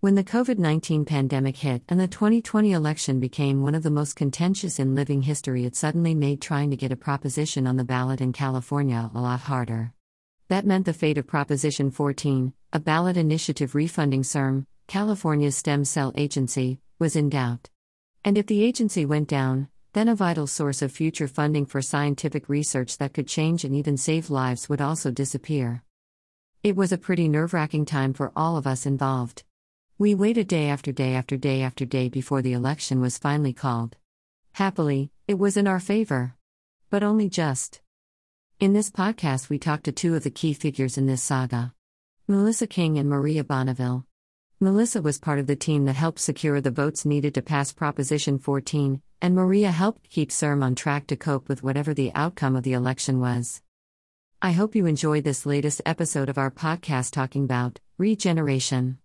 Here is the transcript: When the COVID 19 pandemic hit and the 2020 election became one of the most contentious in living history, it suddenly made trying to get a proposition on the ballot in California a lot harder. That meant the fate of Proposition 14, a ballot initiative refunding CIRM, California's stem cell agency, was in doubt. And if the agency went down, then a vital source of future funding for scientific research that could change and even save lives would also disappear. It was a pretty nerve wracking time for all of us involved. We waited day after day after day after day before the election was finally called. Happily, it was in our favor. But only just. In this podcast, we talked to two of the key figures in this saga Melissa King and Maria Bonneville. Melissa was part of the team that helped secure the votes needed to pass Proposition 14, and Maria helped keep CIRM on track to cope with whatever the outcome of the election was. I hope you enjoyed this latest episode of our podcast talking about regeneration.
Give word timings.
When 0.00 0.14
the 0.14 0.22
COVID 0.22 0.58
19 0.60 1.06
pandemic 1.06 1.56
hit 1.56 1.82
and 1.88 1.98
the 1.98 2.06
2020 2.06 2.70
election 2.70 3.18
became 3.18 3.62
one 3.62 3.74
of 3.74 3.82
the 3.82 3.90
most 3.90 4.14
contentious 4.14 4.78
in 4.78 4.94
living 4.94 5.22
history, 5.22 5.64
it 5.64 5.74
suddenly 5.74 6.14
made 6.14 6.40
trying 6.40 6.70
to 6.70 6.76
get 6.76 6.92
a 6.92 6.96
proposition 6.96 7.66
on 7.66 7.76
the 7.76 7.82
ballot 7.82 8.20
in 8.20 8.32
California 8.32 9.10
a 9.12 9.20
lot 9.20 9.40
harder. 9.40 9.92
That 10.46 10.64
meant 10.64 10.86
the 10.86 10.92
fate 10.92 11.18
of 11.18 11.26
Proposition 11.26 11.90
14, 11.90 12.52
a 12.72 12.78
ballot 12.78 13.16
initiative 13.16 13.74
refunding 13.74 14.22
CIRM, 14.22 14.66
California's 14.86 15.56
stem 15.56 15.84
cell 15.84 16.12
agency, 16.14 16.78
was 17.00 17.16
in 17.16 17.28
doubt. 17.28 17.68
And 18.24 18.38
if 18.38 18.46
the 18.46 18.62
agency 18.62 19.04
went 19.04 19.26
down, 19.26 19.66
then 19.94 20.06
a 20.06 20.14
vital 20.14 20.46
source 20.46 20.80
of 20.80 20.92
future 20.92 21.26
funding 21.26 21.66
for 21.66 21.82
scientific 21.82 22.48
research 22.48 22.98
that 22.98 23.14
could 23.14 23.26
change 23.26 23.64
and 23.64 23.74
even 23.74 23.96
save 23.96 24.30
lives 24.30 24.68
would 24.68 24.80
also 24.80 25.10
disappear. 25.10 25.82
It 26.62 26.76
was 26.76 26.92
a 26.92 26.98
pretty 26.98 27.28
nerve 27.28 27.52
wracking 27.52 27.84
time 27.84 28.12
for 28.12 28.30
all 28.36 28.56
of 28.56 28.64
us 28.64 28.86
involved. 28.86 29.42
We 30.00 30.14
waited 30.14 30.46
day 30.46 30.68
after 30.68 30.92
day 30.92 31.14
after 31.14 31.36
day 31.36 31.60
after 31.60 31.84
day 31.84 32.08
before 32.08 32.40
the 32.40 32.52
election 32.52 33.00
was 33.00 33.18
finally 33.18 33.52
called. 33.52 33.96
Happily, 34.52 35.10
it 35.26 35.40
was 35.40 35.56
in 35.56 35.66
our 35.66 35.80
favor. 35.80 36.36
But 36.88 37.02
only 37.02 37.28
just. 37.28 37.80
In 38.60 38.74
this 38.74 38.92
podcast, 38.92 39.48
we 39.48 39.58
talked 39.58 39.82
to 39.86 39.92
two 39.92 40.14
of 40.14 40.22
the 40.22 40.30
key 40.30 40.52
figures 40.52 40.98
in 40.98 41.06
this 41.06 41.24
saga 41.24 41.74
Melissa 42.28 42.68
King 42.68 42.96
and 42.96 43.08
Maria 43.08 43.42
Bonneville. 43.42 44.06
Melissa 44.60 45.02
was 45.02 45.18
part 45.18 45.40
of 45.40 45.48
the 45.48 45.56
team 45.56 45.86
that 45.86 45.96
helped 45.96 46.20
secure 46.20 46.60
the 46.60 46.70
votes 46.70 47.04
needed 47.04 47.34
to 47.34 47.42
pass 47.42 47.72
Proposition 47.72 48.38
14, 48.38 49.02
and 49.20 49.34
Maria 49.34 49.72
helped 49.72 50.10
keep 50.10 50.30
CIRM 50.30 50.62
on 50.62 50.76
track 50.76 51.08
to 51.08 51.16
cope 51.16 51.48
with 51.48 51.64
whatever 51.64 51.92
the 51.92 52.12
outcome 52.14 52.54
of 52.54 52.62
the 52.62 52.72
election 52.72 53.18
was. 53.18 53.62
I 54.40 54.52
hope 54.52 54.76
you 54.76 54.86
enjoyed 54.86 55.24
this 55.24 55.44
latest 55.44 55.82
episode 55.84 56.28
of 56.28 56.38
our 56.38 56.52
podcast 56.52 57.10
talking 57.10 57.42
about 57.42 57.80
regeneration. 57.98 58.98